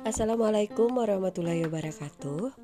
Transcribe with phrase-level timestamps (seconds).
[0.00, 2.56] Assalamualaikum warahmatullahi wabarakatuh.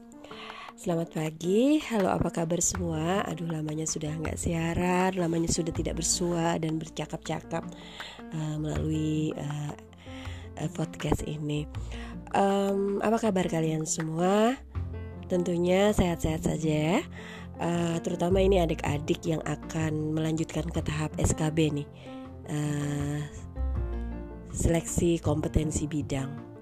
[0.72, 3.29] Selamat pagi, halo apa kabar semua?
[3.29, 7.61] Aduh lamanya sudah nggak siaran Lamanya sudah tidak bersua dan bercakap-cakap
[8.33, 9.76] uh, Melalui uh,
[10.72, 11.69] podcast ini.
[12.33, 14.57] Um, Apa kabar kalian semua?
[15.29, 16.98] Tentunya sehat-sehat saja ya.
[17.61, 21.89] Uh, Terutama ini adik-adik yang akan melanjutkan ke tahap SKB nih.
[22.48, 23.21] Uh,
[24.57, 26.55] Seleksi kompetensi bidang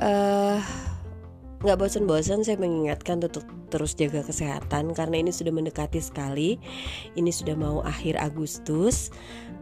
[0.00, 0.58] uh,
[1.62, 6.60] nggak bosan-bosan saya mengingatkan untuk terus jaga kesehatan karena ini sudah mendekati sekali.
[7.16, 9.08] Ini sudah mau akhir Agustus.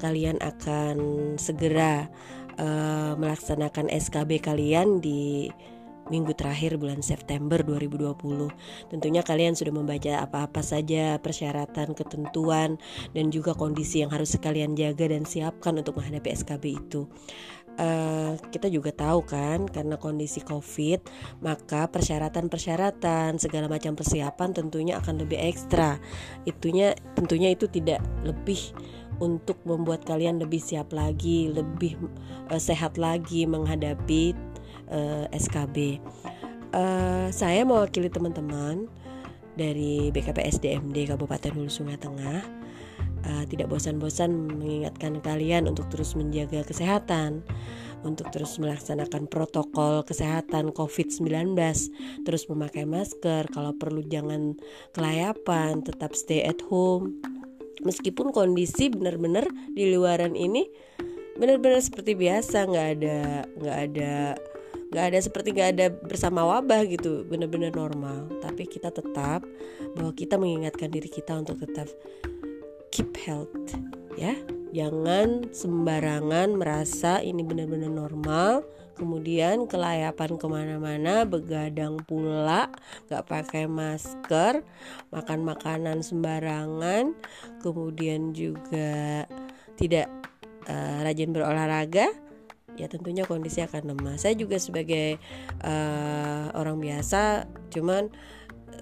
[0.03, 0.97] Kalian akan
[1.37, 2.09] segera
[2.59, 5.53] uh, melaksanakan SKB kalian di
[6.11, 8.19] minggu terakhir bulan September 2020.
[8.91, 12.77] Tentunya kalian sudah membaca apa-apa saja persyaratan, ketentuan
[13.15, 17.07] dan juga kondisi yang harus kalian jaga dan siapkan untuk menghadapi SKB itu.
[17.81, 21.01] Uh, kita juga tahu kan karena kondisi COVID
[21.41, 25.97] maka persyaratan-persyaratan segala macam persiapan tentunya akan lebih ekstra.
[26.45, 28.77] Itunya tentunya itu tidak lebih
[29.21, 31.97] untuk membuat kalian lebih siap lagi, lebih
[32.53, 34.37] uh, sehat lagi menghadapi
[34.93, 36.01] uh, eh, SKB.
[36.73, 38.89] Uh, saya mewakili teman-teman
[39.57, 42.41] dari BKPSDMD Kabupaten Hulu Sungai Tengah
[43.27, 47.45] uh, tidak bosan-bosan mengingatkan kalian untuk terus menjaga kesehatan,
[48.05, 51.57] untuk terus melaksanakan protokol kesehatan COVID-19,
[52.25, 54.57] terus memakai masker, kalau perlu jangan
[54.97, 57.21] kelayapan, tetap stay at home.
[57.81, 60.69] Meskipun kondisi benar-benar di luaran ini
[61.41, 63.19] benar-benar seperti biasa, nggak ada
[63.57, 64.13] nggak ada
[64.91, 69.47] nggak ada seperti nggak ada bersama wabah gitu benar-benar normal tapi kita tetap
[69.95, 71.87] bahwa kita mengingatkan diri kita untuk tetap
[72.91, 73.75] keep health
[74.19, 74.35] ya.
[74.71, 78.63] Jangan sembarangan merasa ini benar-benar normal.
[78.95, 82.69] Kemudian kelayapan ke mana-mana begadang pula
[83.09, 84.63] gak pakai masker
[85.11, 87.17] makan makanan sembarangan.
[87.65, 89.25] Kemudian juga
[89.75, 90.07] tidak
[90.69, 92.13] uh, rajin berolahraga
[92.79, 94.17] ya tentunya kondisi akan lemah.
[94.21, 95.19] Saya juga sebagai
[95.65, 98.13] uh, orang biasa cuman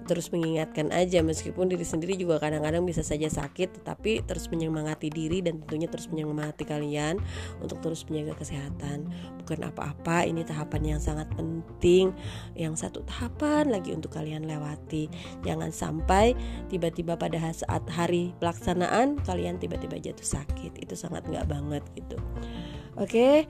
[0.09, 5.45] terus mengingatkan aja meskipun diri sendiri juga kadang-kadang bisa saja sakit tetapi terus menyemangati diri
[5.45, 7.21] dan tentunya terus menyemangati kalian
[7.61, 9.09] untuk terus menjaga kesehatan.
[9.43, 12.13] Bukan apa-apa ini tahapan yang sangat penting
[12.57, 15.09] yang satu tahapan lagi untuk kalian lewati.
[15.45, 16.33] Jangan sampai
[16.73, 22.17] tiba-tiba pada saat hari pelaksanaan kalian tiba-tiba jatuh sakit itu sangat nggak banget gitu.
[22.97, 23.45] Oke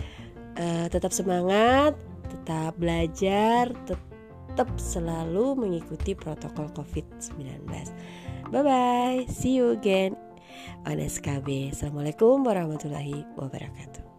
[0.60, 1.96] uh, tetap semangat
[2.30, 4.09] tetap belajar tetap
[4.60, 7.64] tetap selalu mengikuti protokol COVID-19.
[8.52, 10.20] Bye bye, see you again
[10.84, 11.72] on SKB.
[11.72, 14.19] Assalamualaikum warahmatullahi wabarakatuh.